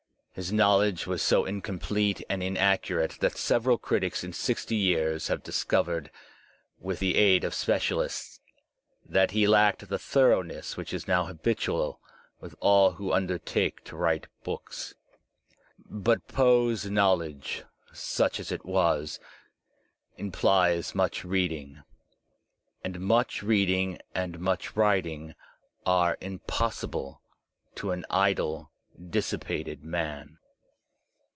[0.33, 6.09] His knowledge was so incomplete and inaccurate that several critics in sixty years have discovered,
[6.79, 8.39] with the aid of special* ists,
[9.05, 11.99] that he lacked the thoroughness which is now habitual
[12.39, 14.95] with all who undertake to write books.
[15.77, 19.19] But Poe's knowledge, such as it was,
[20.15, 21.83] implies much reading.
[22.85, 25.35] And much reading and much writing
[25.85, 27.21] are impossible
[27.75, 28.69] to an idle,
[29.09, 30.37] dissipated man.